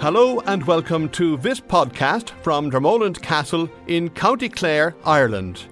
Hello 0.00 0.40
and 0.46 0.66
welcome 0.66 1.10
to 1.10 1.36
this 1.36 1.60
podcast 1.60 2.30
from 2.42 2.70
Dromoland 2.70 3.20
Castle 3.20 3.68
in 3.86 4.08
County 4.08 4.48
Clare, 4.48 4.96
Ireland. 5.04 5.64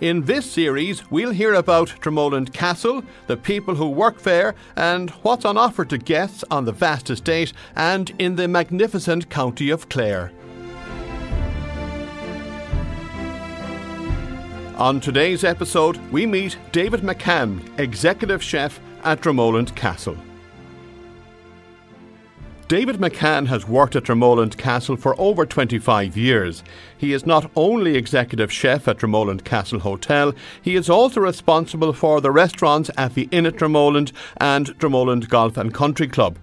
In 0.00 0.22
this 0.22 0.48
series, 0.48 1.10
we'll 1.10 1.32
hear 1.32 1.54
about 1.54 1.88
Dromoland 2.00 2.52
Castle, 2.52 3.02
the 3.26 3.36
people 3.36 3.74
who 3.74 3.88
work 3.88 4.22
there, 4.22 4.54
and 4.76 5.10
what's 5.22 5.44
on 5.44 5.58
offer 5.58 5.84
to 5.86 5.98
guests 5.98 6.44
on 6.48 6.64
the 6.64 6.70
vast 6.70 7.10
estate 7.10 7.52
and 7.74 8.14
in 8.20 8.36
the 8.36 8.46
magnificent 8.46 9.28
county 9.30 9.70
of 9.70 9.88
Clare. 9.88 10.30
On 14.76 15.00
today's 15.00 15.42
episode, 15.42 15.96
we 16.12 16.24
meet 16.24 16.56
David 16.70 17.00
McCann, 17.00 17.60
Executive 17.80 18.40
Chef 18.40 18.78
at 19.06 19.20
Dromoland 19.20 19.74
Castle. 19.76 20.16
David 22.68 22.96
McCann 22.96 23.46
has 23.46 23.68
worked 23.68 23.94
at 23.94 24.02
Dromoland 24.02 24.56
Castle 24.56 24.96
for 24.96 25.14
over 25.20 25.46
25 25.46 26.16
years. 26.16 26.64
He 26.98 27.12
is 27.12 27.24
not 27.24 27.48
only 27.54 27.94
executive 27.94 28.50
chef 28.50 28.88
at 28.88 28.98
Dromoland 28.98 29.44
Castle 29.44 29.78
Hotel, 29.78 30.34
he 30.60 30.74
is 30.74 30.90
also 30.90 31.20
responsible 31.20 31.92
for 31.92 32.20
the 32.20 32.32
restaurants 32.32 32.90
at 32.96 33.14
the 33.14 33.28
Inn 33.30 33.46
at 33.46 33.54
Dromoland 33.54 34.10
and 34.38 34.76
Dromoland 34.80 35.28
Golf 35.28 35.56
and 35.56 35.72
Country 35.72 36.08
Club. 36.08 36.38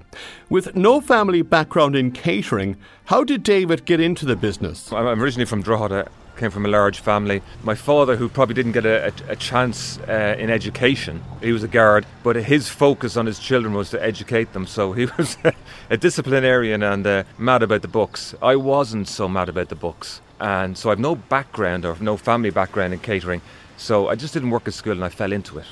With 0.49 0.77
no 0.77 1.01
family 1.01 1.41
background 1.41 1.97
in 1.97 2.11
catering, 2.11 2.77
how 3.05 3.25
did 3.25 3.43
David 3.43 3.83
get 3.83 3.99
into 3.99 4.25
the 4.25 4.37
business? 4.37 4.93
I'm 4.93 5.21
originally 5.21 5.45
from 5.45 5.61
Drogheda 5.61 6.07
came 6.37 6.51
from 6.51 6.65
a 6.65 6.69
large 6.69 6.99
family. 6.99 7.41
My 7.63 7.75
father, 7.75 8.15
who 8.15 8.29
probably 8.29 8.55
didn't 8.55 8.73
get 8.73 8.85
a, 8.85 9.07
a, 9.07 9.31
a 9.31 9.35
chance 9.35 9.99
uh, 9.99 10.35
in 10.37 10.49
education, 10.49 11.23
he 11.41 11.51
was 11.51 11.63
a 11.63 11.67
guard, 11.67 12.05
but 12.23 12.35
his 12.35 12.69
focus 12.69 13.17
on 13.17 13.25
his 13.25 13.39
children 13.39 13.73
was 13.73 13.89
to 13.91 14.03
educate 14.03 14.53
them. 14.53 14.65
So 14.65 14.93
he 14.93 15.05
was 15.17 15.37
a 15.89 15.97
disciplinarian 15.97 16.83
and 16.83 17.05
uh, 17.05 17.23
mad 17.37 17.63
about 17.63 17.81
the 17.81 17.87
books. 17.87 18.35
I 18.41 18.55
wasn't 18.55 19.07
so 19.07 19.27
mad 19.27 19.49
about 19.49 19.69
the 19.69 19.75
books, 19.75 20.21
and 20.39 20.77
so 20.77 20.91
I've 20.91 20.99
no 20.99 21.15
background 21.15 21.85
or 21.85 21.95
no 21.99 22.17
family 22.17 22.49
background 22.49 22.93
in 22.93 22.99
catering. 22.99 23.41
So 23.77 24.07
I 24.07 24.15
just 24.15 24.33
didn't 24.33 24.51
work 24.51 24.67
at 24.67 24.73
school, 24.73 24.93
and 24.93 25.03
I 25.03 25.09
fell 25.09 25.31
into 25.31 25.57
it. 25.59 25.65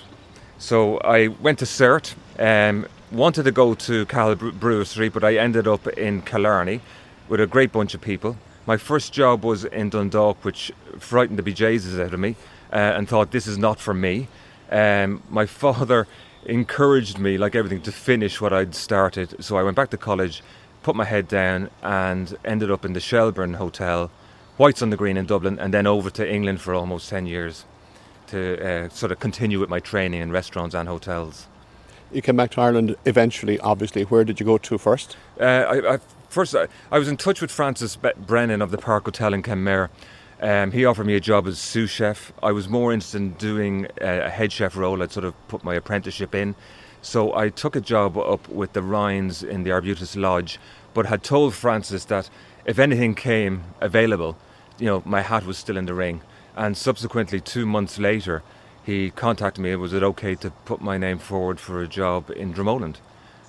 So 0.58 1.00
I 1.00 1.28
went 1.28 1.59
to 1.59 1.66
CERT. 1.66 2.16
Um, 2.40 2.88
wanted 3.12 3.44
to 3.44 3.52
go 3.52 3.73
to 3.73 4.06
Cathal 4.06 4.36
Brugha 4.36 4.86
Street, 4.86 5.14
but 5.14 5.23
I 5.23 5.36
ended 5.36 5.68
up 5.68 5.86
in 5.88 6.22
Killarney 6.22 6.81
with 7.28 7.42
a 7.42 7.48
great 7.48 7.72
bunch 7.72 7.94
of 7.94 8.02
people 8.02 8.38
my 8.66 8.78
first 8.78 9.14
job 9.14 9.44
was 9.44 9.66
in 9.66 9.90
Dundalk, 9.90 10.44
which 10.44 10.72
frightened 11.00 11.40
the 11.40 11.44
bejesus 11.44 12.00
out 12.00 12.14
of 12.14 12.20
me, 12.20 12.36
uh, 12.72 12.76
and 12.76 13.08
thought 13.08 13.31
this 13.31 13.48
is 13.48 13.58
not 13.58 13.80
for 13.80 13.94
me. 13.94 14.28
Um, 14.72 15.23
my 15.30 15.45
father 15.64 16.08
encouraged 16.45 17.20
me, 17.20 17.38
like 17.38 17.56
everything, 17.56 17.81
to 17.84 17.92
finish 17.92 18.42
what 18.42 18.53
I'd 18.53 18.76
started. 18.76 19.44
So 19.44 19.58
I 19.58 19.64
went 19.64 19.76
back 19.76 19.90
to 19.92 19.98
college, 19.98 20.44
put 20.84 20.95
my 20.95 21.06
head 21.06 21.28
down, 21.28 21.70
and 21.81 22.38
ended 22.45 22.72
up 22.72 22.86
in 22.86 22.94
the 22.94 23.00
Shelburne 23.00 23.56
Hotel, 23.56 24.12
Whites 24.58 24.81
on 24.81 24.90
the 24.90 24.98
Green 24.98 25.18
in 25.18 25.25
Dublin, 25.25 25.59
and 25.59 25.73
then 25.73 25.88
over 25.88 26.09
to 26.12 26.30
England 26.30 26.62
for 26.62 26.73
almost 26.73 27.09
10 27.09 27.25
years 27.25 27.66
to 28.28 28.86
uh, 28.86 28.90
sort 28.90 29.12
of 29.12 29.20
continue 29.20 29.59
with 29.59 29.70
my 29.70 29.80
training 29.80 30.22
in 30.22 30.31
restaurants 30.31 30.75
and 30.75 30.88
hotels. 30.88 31.48
You 32.12 32.22
came 32.22 32.36
back 32.36 32.52
to 32.52 32.62
Ireland 32.62 32.96
eventually, 33.06 33.59
obviously. 33.59 34.03
Where 34.03 34.23
did 34.23 34.40
you 34.40 34.46
go 34.46 34.58
to 34.58 34.78
first? 34.78 35.16
Uh, 35.40 35.44
I, 35.44 35.94
I 35.94 36.00
first, 36.32 36.56
I, 36.56 36.98
was 36.98 37.08
in 37.08 37.18
touch 37.18 37.42
with 37.42 37.52
Francis 37.52 37.98
Brennan 37.98 38.62
of 38.62 38.72
the 38.72 38.78
Park 38.78 39.06
Hotel 39.06 39.34
in 39.34 39.44
Kenmare. 39.44 39.90
Um, 40.42 40.72
he 40.72 40.86
offered 40.86 41.06
me 41.06 41.16
a 41.16 41.20
job 41.20 41.46
as 41.46 41.60
sous 41.60 41.92
chef. 41.92 42.32
I 42.42 42.52
was 42.52 42.68
more 42.68 42.94
interested 42.94 43.18
in 43.18 43.34
doing 43.34 43.88
a, 44.00 44.30
head 44.30 44.52
chef 44.52 44.76
role. 44.76 45.04
I'd 45.04 45.12
sort 45.12 45.26
of 45.26 45.36
put 45.50 45.64
my 45.64 45.76
apprenticeship 45.76 46.34
in. 46.34 46.56
So 47.02 47.36
I 47.36 47.50
took 47.50 47.76
a 47.76 47.82
job 47.82 48.18
up 48.18 48.48
with 48.48 48.74
the 48.74 48.82
Ryans 48.82 49.44
in 49.44 49.64
the 49.64 49.72
Arbutus 49.72 50.16
Lodge, 50.16 50.58
but 50.94 51.06
had 51.06 51.22
told 51.22 51.53
Francis 51.53 52.06
that 52.06 52.30
if 52.66 52.80
anything 52.80 53.14
came 53.14 53.64
available, 53.81 54.38
you 54.80 54.86
know, 54.86 55.03
my 55.06 55.22
hat 55.22 55.46
was 55.46 55.58
still 55.58 55.78
in 55.78 55.86
the 55.86 55.94
ring. 55.94 56.22
And 56.56 56.78
subsequently, 56.78 57.40
two 57.40 57.66
months 57.66 58.00
later, 58.00 58.41
he 58.84 59.12
contacted 59.12 59.62
me. 59.62 59.75
Was 59.75 59.94
it 59.94 60.03
okay 60.03 60.36
to 60.36 60.52
put 60.66 60.81
my 60.81 60.97
name 60.97 61.20
forward 61.20 61.59
for 61.59 61.81
a 61.81 61.88
job 61.88 62.31
in 62.31 62.53
Dromoland? 62.53 62.96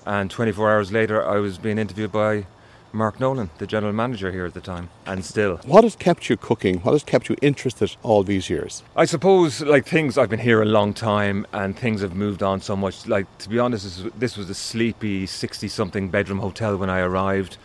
And 0.05 0.29
24 0.29 0.71
hours 0.71 0.91
later, 0.91 1.25
I 1.25 1.37
was 1.37 1.57
being 1.57 1.77
interviewed 1.77 2.11
by 2.11 2.45
Mark 2.93 3.19
Nolan, 3.19 3.49
the 3.57 3.65
general 3.65 3.91
manager 3.91 4.31
here 4.31 4.45
at 4.45 4.53
the 4.53 4.61
time, 4.61 4.89
and 5.07 5.25
still. 5.25 5.57
What 5.65 5.83
has 5.83 5.95
kept 5.95 6.29
you 6.29 6.37
cooking? 6.37 6.79
What 6.81 6.91
has 6.91 7.03
kept 7.03 7.27
you 7.27 7.35
interested 7.41 7.95
all 8.03 8.23
these 8.23 8.49
years? 8.49 8.83
I 8.95 9.05
suppose, 9.05 9.61
like 9.61 9.87
things, 9.87 10.15
I've 10.17 10.29
been 10.29 10.39
here 10.39 10.61
a 10.61 10.65
long 10.65 10.93
time 10.93 11.47
and 11.51 11.77
things 11.77 12.01
have 12.01 12.15
moved 12.15 12.43
on 12.43 12.61
so 12.61 12.75
much. 12.75 13.07
Like, 13.07 13.25
to 13.39 13.49
be 13.49 13.57
honest, 13.57 14.07
this 14.19 14.37
was 14.37 14.49
a 14.49 14.53
sleepy 14.53 15.25
60 15.25 15.67
something 15.67 16.09
bedroom 16.09 16.39
hotel 16.39 16.77
when 16.77 16.91
I 16.91 16.99
arrived. 16.99 17.57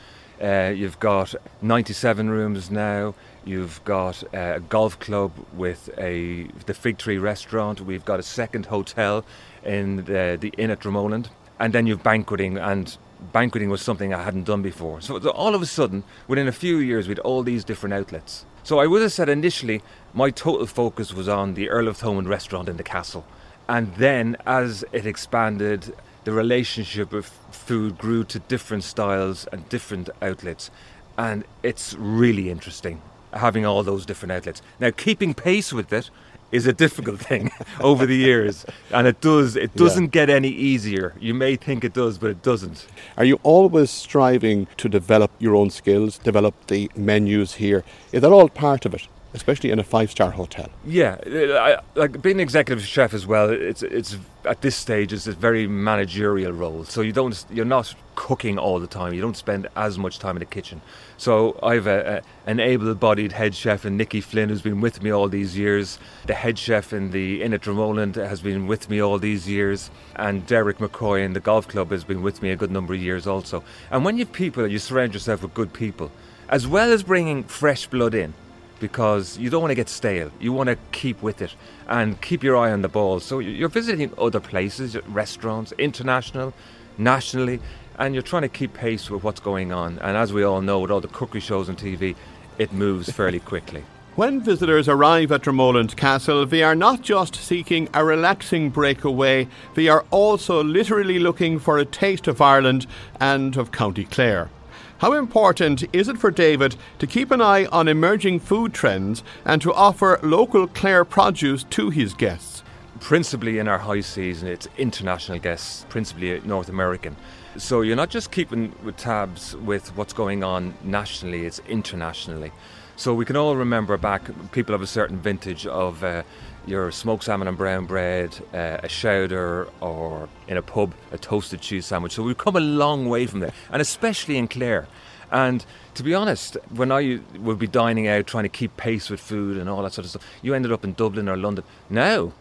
Uh, 0.43 0.73
you've 0.75 0.99
got 0.99 1.35
97 1.61 2.31
rooms 2.31 2.71
now. 2.71 3.15
You've 3.45 3.85
got 3.85 4.23
a 4.33 4.61
golf 4.61 4.99
club 4.99 5.33
with 5.53 5.91
a 5.99 6.45
the 6.67 6.75
Fig 6.75 6.97
Tree 6.97 7.19
restaurant. 7.19 7.81
We've 7.81 8.05
got 8.05 8.21
a 8.21 8.23
second 8.23 8.67
hotel 8.67 9.25
in 9.65 9.97
the, 10.05 10.39
the 10.41 10.53
Inn 10.57 10.71
at 10.71 10.81
Dromoland. 10.81 11.29
And 11.61 11.73
then 11.73 11.87
you've 11.87 12.05
banqueting 12.05 12.57
and 12.57 12.97
banqueting 13.33 13.71
was 13.71 13.83
something 13.83 14.15
I 14.15 14.23
hadn't 14.23 14.45
done 14.45 14.63
before. 14.63 15.01
So, 15.01 15.19
all 15.31 15.55
of 15.55 15.63
a 15.63 15.67
sudden, 15.67 16.05
within 16.27 16.49
a 16.49 16.53
few 16.53 16.79
years, 16.79 17.07
we 17.09 17.13
had 17.13 17.19
all 17.21 17.43
these 17.43 17.65
different 17.65 17.95
outlets. 17.95 18.45
So 18.69 18.81
I 18.81 18.87
would 18.87 19.01
have 19.01 19.15
said 19.15 19.31
initially 19.31 19.81
my 20.13 20.29
total 20.29 20.67
focus 20.67 21.15
was 21.15 21.27
on 21.27 21.55
the 21.55 21.71
Earl 21.71 21.89
of 21.89 21.97
Thomond 21.97 22.29
restaurant 22.29 22.69
in 22.69 22.77
the 22.77 22.83
castle. 22.83 23.25
And 23.67 23.95
then 23.95 24.37
as 24.47 24.85
it 24.93 25.07
expanded, 25.07 25.95
the 26.25 26.33
relationship 26.33 27.15
of 27.15 27.25
food 27.51 27.97
grew 27.97 28.25
to 28.25 28.39
different 28.41 28.85
styles 28.85 29.47
and 29.53 29.67
different 29.71 30.11
outlets. 30.21 30.71
And 31.17 31.45
it's 31.63 31.95
really 31.95 32.51
interesting 32.51 33.01
having 33.33 33.65
all 33.65 33.83
those 33.83 34.05
different 34.05 34.33
outlets. 34.33 34.61
Now, 34.81 34.91
keeping 34.91 35.33
pace 35.33 35.73
with 35.73 35.91
it 35.91 36.11
is 36.53 36.67
a 36.67 36.73
difficult 36.73 37.21
thing 37.31 37.51
over 37.81 38.07
the 38.07 38.17
years. 38.17 38.65
And 38.91 39.07
it 39.07 39.21
does 39.21 39.57
it 39.57 39.75
doesn't 39.77 40.05
yeah. 40.15 40.27
get 40.27 40.31
any 40.31 40.49
easier. 40.49 41.15
You 41.21 41.35
may 41.35 41.57
think 41.57 41.85
it 41.85 41.93
does 41.93 42.19
but 42.19 42.31
it 42.31 42.43
doesn't. 42.43 42.87
Are 43.17 43.25
you 43.25 43.39
always 43.43 43.91
striving 43.91 44.67
to 44.77 44.89
develop 44.89 45.31
your 45.39 45.55
own 45.55 45.71
skills 45.71 46.19
develop 46.19 46.55
the 46.67 46.91
menus 46.97 47.55
here? 47.55 47.85
Is 48.13 48.23
that 48.23 48.33
all 48.33 48.49
part 48.49 48.87
of 48.87 48.95
it 48.95 49.09
especially 49.39 49.71
in 49.71 49.79
a 49.79 49.85
five 49.85 50.11
star 50.11 50.31
hotel. 50.31 50.69
Yeah, 50.85 51.17
uh, 51.27 51.67
I, 51.67 51.99
like 52.01 52.21
being 52.21 52.41
executive 52.41 52.85
chef 52.85 53.15
as 53.15 53.25
well. 53.27 53.49
It's 53.51 53.83
it's 53.83 54.17
at 54.45 54.63
this 54.63 54.77
stage 54.77 55.13
it's 55.13 55.27
a 55.27 55.33
very 55.33 55.67
managerial 55.67 56.53
role. 56.53 56.85
So 56.85 57.01
you 57.03 57.13
don't 57.13 57.45
you're 57.51 57.73
not 57.79 57.95
cooking 58.15 58.59
all 58.59 58.81
the 58.81 58.87
time. 58.87 59.15
You 59.15 59.21
don't 59.21 59.37
spend 59.37 59.69
as 59.77 59.97
much 59.97 60.19
time 60.19 60.35
in 60.37 60.41
the 60.41 60.53
kitchen. 60.59 60.81
So 61.17 61.59
I've 61.63 61.87
a, 61.87 61.99
a, 62.47 62.51
an 62.51 62.59
able-bodied 62.59 63.33
head 63.33 63.55
chef 63.55 63.85
in 63.87 63.97
Nikki 63.97 64.21
Flynn 64.21 64.49
who's 64.49 64.63
been 64.63 64.81
with 64.81 65.03
me 65.03 65.11
all 65.11 65.29
these 65.29 65.57
years. 65.57 65.99
The 66.27 66.35
head 66.35 66.59
chef 66.59 66.93
in 66.93 67.11
the 67.13 67.43
Inn 67.43 67.55
at 67.55 67.63
Dromoland 67.63 68.17
has 68.17 68.41
been 68.41 68.67
with 68.67 68.91
me 68.91 69.01
all 69.01 69.19
these 69.19 69.49
years, 69.49 69.91
and 70.17 70.47
Derek 70.47 70.79
McCoy 70.79 71.25
in 71.25 71.33
the 71.33 71.41
golf 71.41 71.69
club 71.69 71.91
has 71.91 72.05
been 72.05 72.23
with 72.23 72.43
me 72.43 72.51
a 72.51 72.57
good 72.57 72.73
number 72.73 72.95
of 72.95 73.01
years 73.01 73.27
also. 73.27 73.63
And 73.91 74.05
when 74.05 74.17
you 74.19 74.25
have 74.25 74.33
people, 74.33 74.67
you 74.67 74.79
surround 74.79 75.15
yourself 75.15 75.43
with 75.43 75.55
good 75.55 75.73
people, 75.73 76.11
as 76.49 76.67
well 76.67 76.91
as 76.93 77.03
bringing 77.03 77.45
fresh 77.45 77.87
blood 77.87 78.15
in 78.15 78.35
because 78.81 79.39
you 79.39 79.51
don't 79.51 79.61
want 79.61 79.71
to 79.71 79.77
get 79.77 79.89
stale. 79.89 80.31
You 80.41 80.53
want 80.53 80.69
to 80.69 80.77
keep 80.93 81.23
with 81.23 81.43
it 81.43 81.55
and 81.89 82.21
keep 82.21 82.43
your 82.43 82.57
eye 82.57 82.73
on 82.73 82.83
the 82.83 82.89
ball. 82.89 83.21
So 83.21 83.39
you're 83.39 83.69
visiting 83.69 84.13
other 84.19 84.41
places, 84.41 84.97
restaurants, 85.09 85.73
international, 85.79 86.53
nationally, 86.97 87.61
and 87.99 88.15
you're 88.15 88.23
trying 88.23 88.43
to 88.43 88.49
keep 88.49 88.75
pace 88.75 89.11
with 89.11 89.25
what's 89.25 89.41
going 89.41 89.73
on. 89.73 89.99
And 89.99 90.17
as 90.17 90.33
we 90.33 90.43
all 90.43 90.61
know, 90.61 90.81
with 90.81 90.91
all 90.91 91.01
the 91.01 91.09
cookery 91.09 91.41
shows 91.41 91.69
on 91.69 91.77
TV, 91.77 92.15
it 92.59 92.73
moves 92.73 93.11
fairly 93.11 93.41
quickly. 93.41 93.85
When 94.17 94.41
visitors 94.41 94.89
arrive 94.89 95.31
at 95.31 95.43
Dromoland 95.43 95.95
Castle, 95.95 96.45
they 96.45 96.65
are 96.65 96.75
not 96.75 97.03
just 97.03 97.37
seeking 97.37 97.89
a 97.95 98.05
relaxing 98.05 98.69
breakaway, 98.69 99.47
they 99.75 99.87
are 99.87 100.05
also 100.11 100.63
literally 100.65 101.21
looking 101.21 101.61
for 101.61 101.79
a 101.79 101.85
taste 101.85 102.27
of 102.27 102.41
Ireland 102.41 102.89
and 103.21 103.57
of 103.57 103.71
County 103.71 104.05
Clare. 104.05 104.51
How 104.99 105.13
important 105.13 105.85
is 105.93 106.09
it 106.09 106.19
for 106.19 106.33
David 106.33 106.75
to 106.99 107.07
keep 107.07 107.31
an 107.31 107.41
eye 107.41 107.67
on 107.67 107.87
emerging 107.87 108.41
food 108.41 108.75
trends 108.75 109.23
and 109.45 109.63
to 109.63 109.73
offer 109.73 110.19
local 110.25 110.67
Clare 110.67 111.05
produce 111.05 111.63
to 111.71 111.91
his 111.91 112.15
guests? 112.15 112.65
Principally 112.99 113.61
in 113.61 113.69
our 113.69 113.79
high 113.79 114.01
season, 114.01 114.49
it's 114.49 114.67
international 114.77 115.39
guests, 115.39 115.87
principally 115.89 116.41
North 116.41 116.69
American. 116.69 117.15
So 117.57 117.83
you're 117.83 117.95
not 117.95 118.11
just 118.11 118.33
keeping 118.33 118.75
with 118.83 118.97
tabs 118.97 119.55
with 119.59 119.97
what's 119.97 120.13
going 120.13 120.43
on 120.43 120.75
nationally, 120.83 121.47
it's 121.47 121.61
internationally. 121.69 122.51
So 122.97 123.15
we 123.15 123.25
can 123.25 123.37
all 123.37 123.55
remember 123.55 123.97
back, 123.99 124.29
people 124.51 124.75
of 124.75 124.83
a 124.83 124.87
certain 124.89 125.19
vintage 125.19 125.65
of 125.65 126.03
uh, 126.03 126.25
your 126.69 126.91
smoked 126.91 127.25
salmon 127.25 127.49
and 127.49 127.57
brown 127.57 127.87
bread, 127.87 128.37
uh, 128.53 128.79
a 128.83 128.89
chowder, 128.89 129.69
or 129.81 130.29
in 130.47 130.57
a 130.57 130.63
pub, 130.63 130.95
a 131.13 131.19
toasted 131.19 131.61
cheese 131.61 131.87
sandwich. 131.87 132.13
So 132.13 132.23
we've 132.23 132.39
come 132.39 132.57
a 132.57 132.61
long 132.61 133.09
way 133.09 133.27
from 133.27 133.41
there, 133.41 133.53
and 133.71 133.81
especially 133.83 134.37
in 134.37 134.49
Clare. 134.49 134.87
And 135.31 135.65
to 135.95 136.03
be 136.03 136.15
honest, 136.15 136.57
when 136.71 136.91
I 136.91 137.21
would 137.39 137.59
be 137.59 137.67
dining 137.67 138.09
out, 138.09 138.27
trying 138.27 138.45
to 138.45 138.49
keep 138.49 138.77
pace 138.77 139.11
with 139.11 139.21
food 139.21 139.57
and 139.59 139.69
all 139.69 139.83
that 139.83 139.93
sort 139.93 140.05
of 140.05 140.11
stuff, 140.11 140.25
you 140.43 140.55
ended 140.55 140.73
up 140.73 140.85
in 140.85 140.95
Dublin 140.95 141.29
or 141.29 141.37
London. 141.37 141.65
Now, 141.91 142.33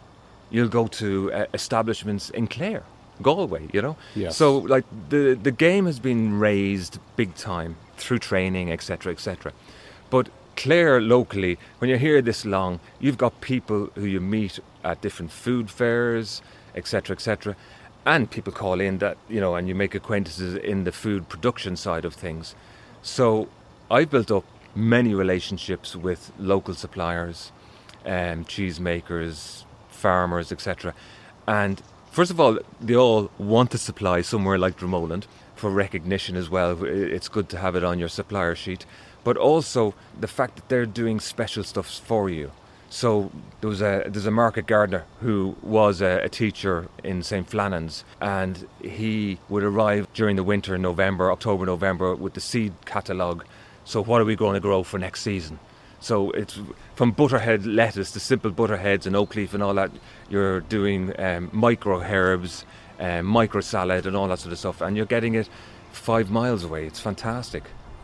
you'll 0.49 0.69
go 0.69 0.87
to 0.87 1.31
uh, 1.33 1.45
establishments 1.53 2.29
in 2.29 2.47
Clare 2.47 2.83
Galway, 3.21 3.67
you 3.73 3.81
know. 3.81 3.97
Yes. 4.15 4.37
So 4.37 4.57
like 4.59 4.85
the 5.09 5.37
the 5.41 5.51
game 5.51 5.85
has 5.85 5.99
been 5.99 6.39
raised 6.39 6.99
big 7.15 7.35
time 7.35 7.75
through 7.97 8.19
training, 8.19 8.71
etc., 8.71 9.11
etc. 9.11 9.53
But 10.09 10.29
Clare 10.57 10.99
locally, 10.99 11.57
when 11.77 11.87
you're 11.87 11.99
here 11.99 12.21
this 12.21 12.43
long, 12.43 12.79
you've 12.99 13.17
got 13.17 13.39
people 13.41 13.89
who 13.95 14.05
you 14.05 14.19
meet 14.19 14.59
at 14.83 15.01
different 15.01 15.31
food 15.31 15.69
fairs, 15.69 16.41
etc., 16.75 17.15
etc., 17.15 17.55
and 18.05 18.31
people 18.31 18.51
call 18.51 18.79
in 18.79 18.97
that 18.97 19.17
you 19.29 19.39
know, 19.39 19.55
and 19.55 19.67
you 19.67 19.75
make 19.75 19.93
acquaintances 19.93 20.55
in 20.55 20.83
the 20.83 20.91
food 20.91 21.29
production 21.29 21.75
side 21.75 22.05
of 22.05 22.13
things. 22.13 22.55
So 23.01 23.49
I've 23.91 24.09
built 24.09 24.31
up 24.31 24.45
many 24.75 25.13
relationships 25.13 25.95
with 25.95 26.31
local 26.39 26.73
suppliers, 26.73 27.51
um, 28.05 28.45
cheesemakers, 28.45 29.65
farmers, 29.89 30.51
etc. 30.51 30.93
And 31.47 31.81
first 32.11 32.31
of 32.31 32.39
all, 32.39 32.57
they 32.79 32.95
all 32.95 33.29
want 33.37 33.71
to 33.71 33.77
supply 33.77 34.21
somewhere 34.21 34.57
like 34.57 34.77
Dromoland 34.77 35.25
for 35.55 35.69
recognition 35.69 36.35
as 36.35 36.49
well. 36.49 36.83
It's 36.83 37.27
good 37.27 37.49
to 37.49 37.57
have 37.57 37.75
it 37.75 37.83
on 37.83 37.99
your 37.99 38.09
supplier 38.09 38.55
sheet, 38.55 38.85
but 39.23 39.37
also 39.37 39.93
the 40.19 40.27
fact 40.27 40.55
that 40.55 40.69
they're 40.69 40.85
doing 40.85 41.19
special 41.19 41.63
stuff 41.63 41.89
for 41.89 42.29
you. 42.29 42.51
So 42.89 43.31
there 43.59 43.69
was 43.69 43.81
a 43.81 44.03
there's 44.07 44.25
a 44.25 44.31
market 44.31 44.65
gardener 44.65 45.03
who 45.19 45.57
was 45.61 46.01
a, 46.01 46.21
a 46.23 46.29
teacher 46.29 46.87
in 47.03 47.21
St 47.21 47.47
Flannan's, 47.49 48.05
and 48.21 48.67
he 48.81 49.39
would 49.49 49.63
arrive 49.63 50.07
during 50.13 50.37
the 50.37 50.43
winter, 50.43 50.77
November, 50.77 51.31
October, 51.31 51.65
November, 51.65 52.15
with 52.15 52.33
the 52.33 52.41
seed 52.41 52.73
catalogue. 52.85 53.43
So 53.83 54.01
what 54.01 54.21
are 54.21 54.25
we 54.25 54.35
going 54.35 54.53
to 54.53 54.59
grow 54.59 54.83
for 54.83 54.97
next 54.99 55.21
season? 55.21 55.59
So 55.99 56.31
it's 56.31 56.59
from 56.95 57.11
butterhead 57.11 57.65
lettuce 57.65 58.11
to 58.11 58.19
simple 58.19 58.51
butterheads 58.51 59.05
and 59.07 59.15
oak 59.15 59.35
leaf 59.35 59.53
and 59.53 59.63
all 59.63 59.73
that. 59.73 59.91
You're 60.29 60.61
doing 60.61 61.19
um, 61.19 61.49
micro 61.51 62.01
herbs, 62.01 62.65
um, 62.99 63.25
micro 63.25 63.61
salad, 63.61 64.05
and 64.05 64.15
all 64.15 64.27
that 64.29 64.39
sort 64.39 64.53
of 64.53 64.59
stuff, 64.59 64.79
and 64.79 64.95
you're 64.95 65.05
getting 65.05 65.35
it 65.35 65.49
five 65.91 66.29
miles 66.29 66.63
away. 66.63 66.85
It's 66.85 66.99
fantastic. 66.99 67.63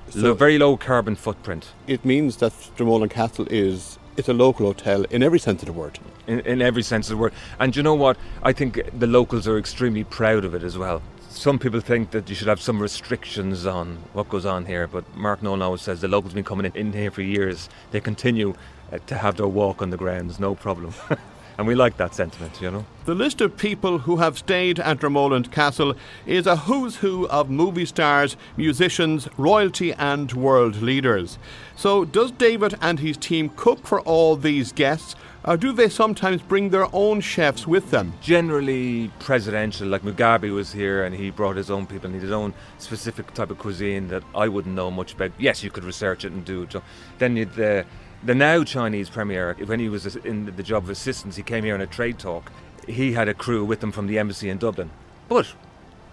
So- 0.09 0.19
Lo- 0.19 0.33
very 0.33 0.57
low 0.57 0.77
carbon 0.77 1.15
footprint. 1.15 1.69
It 1.87 2.05
means 2.05 2.37
that 2.37 2.51
Dromoland 2.77 3.09
Castle 3.11 3.47
is 3.49 3.97
it's 4.15 4.29
a 4.29 4.33
local 4.33 4.67
hotel 4.67 5.05
in 5.09 5.23
every 5.23 5.39
sense 5.39 5.63
of 5.63 5.65
the 5.65 5.73
word. 5.73 5.97
in, 6.27 6.39
in 6.41 6.61
every 6.61 6.83
sense 6.83 7.07
of 7.09 7.17
the 7.17 7.21
word. 7.21 7.33
And 7.59 7.75
you 7.75 7.81
know 7.81 7.95
what? 7.95 8.15
I 8.43 8.53
think 8.53 8.79
the 8.97 9.07
locals 9.07 9.47
are 9.47 9.57
extremely 9.57 10.03
proud 10.03 10.45
of 10.45 10.53
it 10.53 10.61
as 10.63 10.77
well. 10.77 11.01
Some 11.29 11.57
people 11.57 11.79
think 11.81 12.11
that 12.11 12.29
you 12.29 12.35
should 12.35 12.47
have 12.47 12.61
some 12.61 12.79
restrictions 12.79 13.65
on 13.65 13.97
what 14.13 14.29
goes 14.29 14.45
on 14.45 14.65
here, 14.67 14.87
but 14.87 15.03
Mark 15.17 15.41
Nolan 15.41 15.63
always 15.63 15.81
says 15.81 15.99
the 15.99 16.07
locals 16.07 16.31
have 16.31 16.35
been 16.35 16.43
coming 16.43 16.67
in, 16.67 16.75
in 16.75 16.93
here 16.93 17.09
for 17.09 17.23
years. 17.23 17.69
They 17.91 17.99
continue 17.99 18.53
uh, 18.91 18.99
to 19.07 19.15
have 19.15 19.37
their 19.37 19.47
walk 19.47 19.81
on 19.81 19.89
the 19.89 19.97
grounds, 19.97 20.39
no 20.39 20.53
problem. 20.53 20.93
and 21.57 21.67
we 21.67 21.75
like 21.75 21.97
that 21.97 22.15
sentiment, 22.15 22.61
you 22.61 22.71
know. 22.71 22.85
The 23.05 23.15
list 23.15 23.41
of 23.41 23.57
people 23.57 23.99
who 23.99 24.17
have 24.17 24.37
stayed 24.37 24.79
at 24.79 24.99
Dromoland 24.99 25.51
Castle 25.51 25.95
is 26.25 26.47
a 26.47 26.55
who's 26.55 26.97
who 26.97 27.27
of 27.27 27.49
movie 27.49 27.85
stars, 27.85 28.37
musicians, 28.57 29.27
royalty, 29.37 29.93
and 29.93 30.31
world 30.33 30.81
leaders. 30.81 31.37
So, 31.75 32.05
does 32.05 32.31
David 32.31 32.75
and 32.81 32.99
his 32.99 33.17
team 33.17 33.49
cook 33.55 33.85
for 33.85 34.01
all 34.01 34.35
these 34.35 34.71
guests, 34.71 35.15
or 35.45 35.57
do 35.57 35.73
they 35.73 35.89
sometimes 35.89 36.41
bring 36.41 36.69
their 36.69 36.87
own 36.93 37.19
chefs 37.19 37.67
with 37.67 37.91
them? 37.91 38.13
Generally 38.21 39.11
presidential, 39.19 39.87
like 39.87 40.03
Mugabe 40.03 40.53
was 40.53 40.71
here 40.71 41.03
and 41.03 41.13
he 41.13 41.31
brought 41.31 41.57
his 41.57 41.69
own 41.69 41.85
people 41.85 42.05
and 42.05 42.15
he 42.15 42.19
had 42.19 42.23
his 42.23 42.31
own 42.31 42.53
specific 42.77 43.33
type 43.33 43.51
of 43.51 43.59
cuisine 43.59 44.07
that 44.07 44.23
I 44.33 44.47
wouldn't 44.47 44.75
know 44.75 44.89
much 44.89 45.13
about. 45.13 45.31
Yes, 45.37 45.63
you 45.63 45.69
could 45.69 45.83
research 45.83 46.23
it 46.23 46.31
and 46.31 46.45
do 46.45 46.63
it. 46.63 46.75
Then 47.17 47.35
you'd, 47.35 47.53
the 47.53 47.85
the 48.25 48.33
now 48.33 48.63
Chinese 48.63 49.09
premier, 49.09 49.53
when 49.65 49.81
he 49.81 49.89
was 49.89 50.15
in 50.15 50.45
the 50.55 50.63
job 50.63 50.83
of 50.83 50.89
assistance, 50.89 51.35
he 51.35 51.43
came 51.43 51.65
here 51.65 51.73
on 51.73 51.81
a 51.81 51.87
trade 51.87 52.19
talk. 52.19 52.53
He 52.87 53.11
had 53.11 53.27
a 53.27 53.33
crew 53.33 53.65
with 53.65 53.83
him 53.83 53.91
from 53.91 54.07
the 54.07 54.17
embassy 54.17 54.49
in 54.49 54.57
Dublin. 54.57 54.91
But 55.27 55.53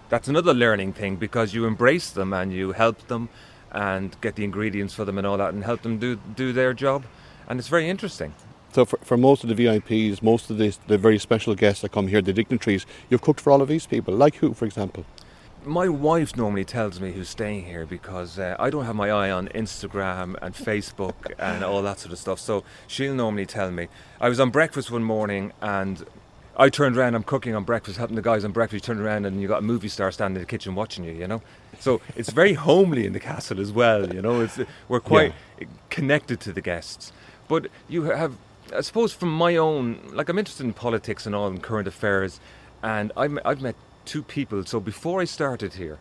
that's 0.09 0.27
another 0.27 0.53
learning 0.53 0.91
thing 0.91 1.15
because 1.15 1.53
you 1.53 1.65
embrace 1.65 2.09
them 2.09 2.33
and 2.33 2.51
you 2.51 2.73
help 2.73 3.07
them 3.07 3.29
and 3.71 4.19
get 4.19 4.35
the 4.35 4.43
ingredients 4.43 4.93
for 4.93 5.05
them 5.05 5.17
and 5.17 5.25
all 5.25 5.37
that 5.37 5.53
and 5.53 5.63
help 5.63 5.83
them 5.83 5.99
do 5.99 6.17
do 6.35 6.51
their 6.51 6.73
job. 6.73 7.05
And 7.47 7.59
it's 7.59 7.69
very 7.69 7.89
interesting. 7.89 8.33
So, 8.73 8.85
for, 8.85 8.97
for 8.97 9.17
most 9.17 9.43
of 9.43 9.49
the 9.49 9.55
VIPs, 9.55 10.21
most 10.21 10.49
of 10.49 10.57
the, 10.57 10.75
the 10.87 10.97
very 10.97 11.19
special 11.19 11.55
guests 11.55 11.81
that 11.81 11.91
come 11.91 12.07
here, 12.07 12.21
the 12.21 12.31
dignitaries, 12.31 12.85
you've 13.09 13.21
cooked 13.21 13.41
for 13.41 13.51
all 13.51 13.61
of 13.61 13.67
these 13.67 13.85
people. 13.85 14.13
Like 14.13 14.35
who, 14.35 14.53
for 14.53 14.65
example? 14.65 15.05
My 15.65 15.89
wife 15.89 16.35
normally 16.37 16.63
tells 16.63 16.99
me 16.99 17.11
who's 17.11 17.29
staying 17.29 17.65
here 17.65 17.85
because 17.85 18.39
uh, 18.39 18.55
I 18.57 18.69
don't 18.69 18.85
have 18.85 18.95
my 18.95 19.11
eye 19.11 19.29
on 19.29 19.49
Instagram 19.49 20.35
and 20.41 20.55
Facebook 20.55 21.13
and 21.39 21.63
all 21.63 21.81
that 21.83 21.99
sort 21.99 22.13
of 22.13 22.19
stuff. 22.19 22.39
So 22.39 22.63
she'll 22.87 23.13
normally 23.13 23.45
tell 23.45 23.71
me. 23.71 23.89
I 24.19 24.29
was 24.29 24.39
on 24.39 24.49
breakfast 24.49 24.89
one 24.89 25.03
morning 25.03 25.51
and 25.61 26.03
I 26.55 26.69
turned 26.69 26.97
around, 26.97 27.15
I'm 27.15 27.23
cooking 27.23 27.53
on 27.53 27.63
breakfast, 27.65 27.97
helping 27.97 28.15
the 28.15 28.21
guys 28.21 28.45
on 28.45 28.53
breakfast. 28.53 28.87
You 28.87 28.93
turn 28.93 29.03
around 29.03 29.25
and 29.25 29.41
you 29.41 29.47
got 29.47 29.59
a 29.59 29.63
movie 29.63 29.89
star 29.89 30.11
standing 30.11 30.37
in 30.37 30.41
the 30.41 30.47
kitchen 30.47 30.75
watching 30.75 31.03
you, 31.03 31.11
you 31.11 31.27
know? 31.27 31.41
So 31.79 32.01
it's 32.15 32.29
very 32.31 32.53
homely 32.53 33.05
in 33.05 33.11
the 33.11 33.19
castle 33.19 33.59
as 33.59 33.71
well, 33.71 34.13
you 34.13 34.21
know? 34.21 34.41
It's, 34.41 34.59
we're 34.87 35.01
quite 35.01 35.33
connected 35.89 36.39
to 36.41 36.53
the 36.53 36.61
guests. 36.61 37.11
But 37.47 37.67
you 37.89 38.03
have, 38.03 38.37
I 38.75 38.81
suppose, 38.81 39.11
from 39.13 39.29
my 39.29 39.57
own, 39.57 39.99
like 40.13 40.29
I'm 40.29 40.39
interested 40.39 40.65
in 40.65 40.73
politics 40.73 41.25
and 41.25 41.35
all 41.35 41.47
and 41.47 41.61
current 41.61 41.87
affairs, 41.87 42.39
and 42.81 43.11
I'm, 43.17 43.39
I've 43.43 43.61
met 43.61 43.75
two 44.05 44.23
people. 44.23 44.63
So 44.65 44.79
before 44.79 45.21
I 45.21 45.25
started 45.25 45.73
here, 45.73 45.97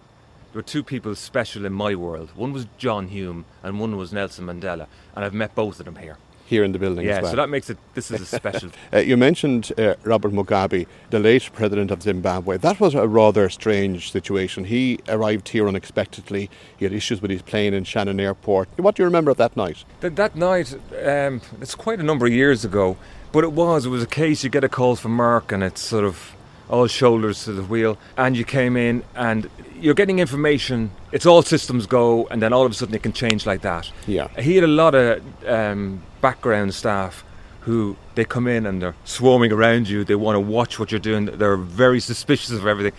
there 0.53 0.59
were 0.59 0.63
two 0.63 0.83
people 0.83 1.15
special 1.15 1.65
in 1.67 1.73
my 1.73 1.95
world. 1.95 2.31
One 2.35 2.53
was 2.53 2.67
John 2.79 3.09
Hume, 3.09 3.45
and 3.63 3.81
one 3.81 3.97
was 3.97 4.13
Nelson 4.13 4.47
Mandela, 4.47 4.87
and 5.15 5.25
I've 5.25 5.35
met 5.35 5.55
both 5.55 5.81
of 5.81 5.87
them 5.87 5.97
here. 5.97 6.17
Here 6.51 6.65
in 6.65 6.73
the 6.73 6.81
building 6.81 7.07
Yeah, 7.07 7.19
as 7.19 7.23
well. 7.23 7.31
so 7.31 7.37
that 7.37 7.49
makes 7.49 7.71
it. 7.71 7.79
This 7.95 8.11
is 8.11 8.21
a 8.23 8.27
special. 8.27 8.71
Uh, 8.93 8.99
you 8.99 9.17
mentioned 9.17 9.71
uh, 9.79 9.95
Robert 10.03 10.33
Mugabe, 10.33 10.85
the 11.11 11.21
late 11.21 11.49
president 11.53 11.93
of 11.93 12.03
Zimbabwe. 12.03 12.57
That 12.59 12.81
was 12.81 12.93
a 12.97 13.07
rather 13.07 13.49
strange 13.49 14.11
situation. 14.11 14.65
He 14.65 14.99
arrived 15.09 15.51
here 15.51 15.69
unexpectedly. 15.69 16.51
He 16.77 16.85
had 16.85 16.93
issues 16.93 17.23
with 17.23 17.31
his 17.31 17.43
plane 17.43 17.73
in 17.73 17.85
Shannon 17.85 18.19
Airport. 18.19 18.69
What 18.79 18.97
do 18.97 19.03
you 19.03 19.05
remember 19.05 19.31
of 19.31 19.37
that 19.37 19.57
night? 19.57 19.85
That, 20.01 20.17
that 20.17 20.35
night, 20.35 20.75
um, 21.07 21.41
it's 21.61 21.77
quite 21.77 22.01
a 22.01 22.03
number 22.03 22.27
of 22.27 22.33
years 22.33 22.65
ago, 22.65 22.97
but 23.31 23.45
it 23.45 23.53
was. 23.53 23.87
It 23.87 23.91
was 23.91 24.03
a 24.03 24.09
case 24.09 24.43
you 24.43 24.51
get 24.51 24.65
a 24.65 24.69
call 24.69 24.97
from 24.97 25.13
Mark, 25.15 25.53
and 25.53 25.63
it's 25.63 25.81
sort 25.81 26.05
of 26.05 26.35
all 26.69 26.89
shoulders 26.89 27.45
to 27.45 27.53
the 27.53 27.63
wheel. 27.63 27.97
And 28.17 28.37
you 28.37 28.45
came 28.45 28.77
in, 28.77 29.05
and 29.15 29.49
you're 29.79 29.95
getting 29.95 30.19
information. 30.19 30.91
It's 31.13 31.27
all 31.27 31.43
systems 31.43 31.87
go, 31.87 32.27
and 32.27 32.43
then 32.43 32.53
all 32.53 32.67
of 32.67 32.73
a 32.73 32.75
sudden 32.75 32.95
it 32.97 33.05
can 33.05 33.13
change 33.13 33.47
like 33.47 33.63
that. 33.63 33.89
Yeah. 34.09 34.27
He 34.41 34.57
had 34.57 34.65
a 34.65 34.75
lot 34.85 34.97
of 34.97 35.23
um, 35.47 36.03
background 36.21 36.75
staff 36.75 37.25
who 37.63 37.97
they 38.15 38.25
come 38.25 38.47
in 38.47 38.67
and 38.67 38.81
they're 38.81 38.95
swarming 39.05 39.53
around 39.53 39.89
you. 39.89 40.05
They 40.05 40.15
want 40.15 40.37
to 40.37 40.41
watch 40.41 40.79
what 40.79 40.91
you're 40.91 40.99
doing. 40.99 41.27
They're 41.27 41.57
very 41.57 42.01
suspicious 42.01 42.51
of 42.51 42.67
everything. 42.67 42.93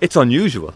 It's 0.00 0.16
unusual, 0.16 0.74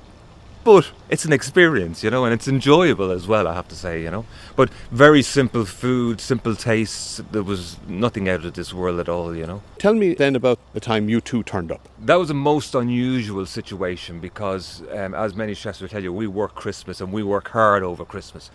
but 0.63 0.91
it's 1.09 1.25
an 1.25 1.33
experience, 1.33 2.05
you 2.05 2.11
know, 2.11 2.25
and 2.25 2.33
it's 2.33 2.47
enjoyable 2.47 3.11
as 3.11 3.27
well. 3.27 3.49
I 3.49 3.55
have 3.55 3.67
to 3.69 3.75
say, 3.75 4.03
you 4.03 4.11
know. 4.11 4.25
But 4.55 4.71
very 4.93 5.23
simple 5.23 5.65
food, 5.65 6.21
simple 6.21 6.55
tastes. 6.55 7.21
There 7.33 7.43
was 7.43 7.77
nothing 7.89 8.29
out 8.29 8.45
of 8.45 8.55
this 8.55 8.73
world 8.73 9.01
at 9.01 9.09
all, 9.09 9.35
you 9.35 9.47
know. 9.47 9.63
Tell 9.79 9.95
me 9.95 10.15
then 10.15 10.37
about 10.37 10.61
the 10.75 10.81
time 10.81 11.09
U2 11.09 11.45
turned 11.45 11.73
up. 11.73 11.89
That 11.99 12.17
was 12.17 12.31
a 12.31 12.35
most 12.35 12.77
unusual 12.77 13.47
situation 13.47 14.21
because, 14.21 14.83
um, 14.93 15.15
as 15.15 15.35
many 15.35 15.55
chefs 15.55 15.81
will 15.81 15.89
tell 15.89 16.03
you, 16.03 16.13
we 16.13 16.29
work 16.29 16.55
Christmas 16.55 17.01
and 17.01 17.13
we 17.13 17.25
work 17.25 17.49
hard 17.49 17.83
over 17.83 18.05
Christmas. 18.05 18.51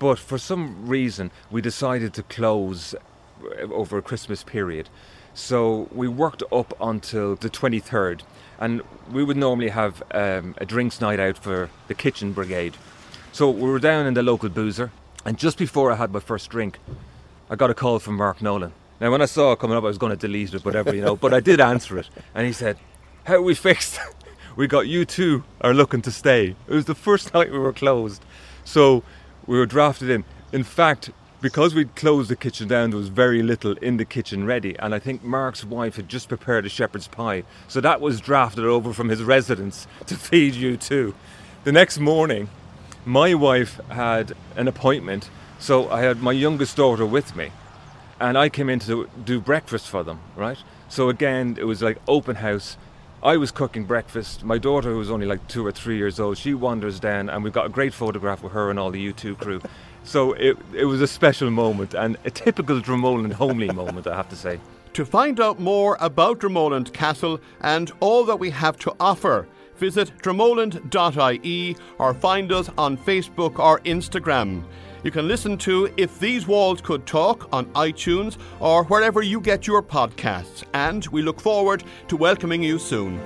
But 0.00 0.18
for 0.18 0.38
some 0.38 0.88
reason, 0.88 1.30
we 1.50 1.60
decided 1.60 2.14
to 2.14 2.22
close 2.24 2.94
uh, 2.94 3.62
over 3.70 3.98
a 3.98 4.02
Christmas 4.02 4.42
period. 4.42 4.88
So 5.34 5.88
we 5.92 6.08
worked 6.08 6.42
up 6.50 6.74
until 6.80 7.36
the 7.36 7.50
23rd, 7.50 8.22
and 8.58 8.80
we 9.12 9.22
would 9.22 9.36
normally 9.36 9.68
have 9.68 10.02
um, 10.10 10.54
a 10.56 10.64
drinks 10.64 11.00
night 11.02 11.20
out 11.20 11.36
for 11.36 11.68
the 11.86 11.94
kitchen 11.94 12.32
brigade. 12.32 12.76
So 13.32 13.50
we 13.50 13.68
were 13.70 13.78
down 13.78 14.06
in 14.06 14.14
the 14.14 14.22
local 14.22 14.48
boozer, 14.48 14.90
and 15.26 15.38
just 15.38 15.58
before 15.58 15.92
I 15.92 15.96
had 15.96 16.12
my 16.12 16.20
first 16.20 16.48
drink, 16.48 16.78
I 17.50 17.56
got 17.56 17.70
a 17.70 17.74
call 17.74 17.98
from 17.98 18.16
Mark 18.16 18.40
Nolan. 18.40 18.72
Now, 19.00 19.10
when 19.10 19.20
I 19.20 19.26
saw 19.26 19.52
it 19.52 19.58
coming 19.58 19.76
up, 19.76 19.84
I 19.84 19.88
was 19.88 19.98
going 19.98 20.10
to 20.10 20.16
delete 20.16 20.54
it, 20.54 20.64
whatever, 20.64 20.94
you 20.94 21.02
know, 21.02 21.14
but 21.14 21.34
I 21.34 21.40
did 21.40 21.60
answer 21.60 21.98
it. 21.98 22.08
And 22.34 22.46
he 22.46 22.54
said, 22.54 22.78
How 23.24 23.34
are 23.34 23.42
we 23.42 23.54
fixed? 23.54 24.00
we 24.56 24.66
got 24.66 24.86
U2 24.86 25.42
are 25.60 25.74
looking 25.74 26.00
to 26.02 26.10
stay. 26.10 26.56
It 26.68 26.74
was 26.74 26.86
the 26.86 26.94
first 26.94 27.34
night 27.34 27.52
we 27.52 27.58
were 27.58 27.74
closed. 27.74 28.24
So 28.64 29.02
we 29.50 29.58
were 29.58 29.66
drafted 29.66 30.08
in. 30.08 30.22
In 30.52 30.62
fact, 30.62 31.10
because 31.40 31.74
we'd 31.74 31.96
closed 31.96 32.30
the 32.30 32.36
kitchen 32.36 32.68
down, 32.68 32.90
there 32.90 32.98
was 33.00 33.08
very 33.08 33.42
little 33.42 33.72
in 33.78 33.96
the 33.96 34.04
kitchen 34.04 34.46
ready. 34.46 34.78
And 34.78 34.94
I 34.94 35.00
think 35.00 35.24
Mark's 35.24 35.64
wife 35.64 35.96
had 35.96 36.08
just 36.08 36.28
prepared 36.28 36.66
a 36.66 36.68
shepherd's 36.68 37.08
pie. 37.08 37.42
So 37.66 37.80
that 37.80 38.00
was 38.00 38.20
drafted 38.20 38.64
over 38.64 38.92
from 38.92 39.08
his 39.08 39.24
residence 39.24 39.88
to 40.06 40.14
feed 40.14 40.54
U2. 40.54 41.14
The 41.64 41.72
next 41.72 41.98
morning, 41.98 42.48
my 43.04 43.34
wife 43.34 43.80
had 43.88 44.34
an 44.54 44.68
appointment. 44.68 45.28
So 45.58 45.90
I 45.90 46.02
had 46.02 46.22
my 46.22 46.30
youngest 46.30 46.76
daughter 46.76 47.04
with 47.04 47.34
me 47.34 47.50
and 48.20 48.38
I 48.38 48.50
came 48.50 48.68
in 48.68 48.78
to 48.80 49.10
do 49.24 49.40
breakfast 49.40 49.88
for 49.88 50.04
them, 50.04 50.20
right? 50.36 50.58
So 50.88 51.08
again, 51.08 51.56
it 51.58 51.64
was 51.64 51.82
like 51.82 51.98
open 52.06 52.36
house. 52.36 52.76
I 53.22 53.36
was 53.36 53.50
cooking 53.50 53.84
breakfast. 53.84 54.44
My 54.44 54.56
daughter, 54.56 54.90
who 54.90 54.98
was 54.98 55.10
only 55.10 55.26
like 55.26 55.46
two 55.46 55.66
or 55.66 55.72
three 55.72 55.96
years 55.98 56.18
old, 56.18 56.38
she 56.38 56.54
wanders 56.54 56.98
down, 56.98 57.28
and 57.28 57.44
we've 57.44 57.52
got 57.52 57.66
a 57.66 57.68
great 57.68 57.92
photograph 57.92 58.42
with 58.42 58.52
her 58.52 58.70
and 58.70 58.78
all 58.78 58.90
the 58.90 59.12
U2 59.12 59.38
crew. 59.38 59.60
So 60.02 60.32
it, 60.32 60.56
it 60.72 60.86
was 60.86 61.02
a 61.02 61.06
special 61.06 61.50
moment 61.50 61.92
and 61.92 62.16
a 62.24 62.30
typical 62.30 62.80
Dromoland 62.80 63.34
homely 63.34 63.68
moment, 63.68 64.06
I 64.06 64.16
have 64.16 64.30
to 64.30 64.34
say. 64.34 64.58
To 64.94 65.04
find 65.04 65.38
out 65.38 65.60
more 65.60 65.98
about 66.00 66.40
Dromoland 66.40 66.94
Castle 66.94 67.38
and 67.60 67.92
all 68.00 68.24
that 68.24 68.38
we 68.38 68.48
have 68.48 68.78
to 68.78 68.96
offer, 68.98 69.46
Visit 69.80 70.12
dromoland.ie 70.18 71.76
or 71.98 72.12
find 72.12 72.52
us 72.52 72.70
on 72.76 72.98
Facebook 72.98 73.58
or 73.58 73.80
Instagram. 73.80 74.62
You 75.02 75.10
can 75.10 75.26
listen 75.26 75.56
to 75.58 75.90
If 75.96 76.20
These 76.20 76.46
Walls 76.46 76.82
Could 76.82 77.06
Talk 77.06 77.48
on 77.54 77.64
iTunes 77.72 78.36
or 78.60 78.84
wherever 78.84 79.22
you 79.22 79.40
get 79.40 79.66
your 79.66 79.82
podcasts, 79.82 80.62
and 80.74 81.06
we 81.06 81.22
look 81.22 81.40
forward 81.40 81.84
to 82.08 82.16
welcoming 82.18 82.62
you 82.62 82.78
soon. 82.78 83.18